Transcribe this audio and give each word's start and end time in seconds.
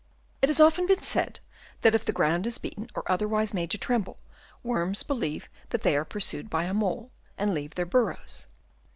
It 0.41 0.49
has 0.49 0.59
often 0.59 0.87
been 0.87 1.03
said 1.03 1.41
that 1.81 1.93
if 1.93 2.05
the 2.05 2.11
ground 2.11 2.47
is 2.47 2.57
beaten 2.57 2.89
or 2.95 3.03
otherwise 3.05 3.53
made 3.53 3.69
to 3.69 3.77
tremble, 3.77 4.17
worms 4.63 5.03
believe 5.03 5.47
that 5.69 5.83
they 5.83 5.95
are 5.95 6.05
pursued 6.05 6.49
by 6.49 6.63
a 6.63 6.73
mole 6.73 7.11
and 7.37 7.53
leave 7.53 7.75
their 7.75 7.85
burrows. 7.85 8.47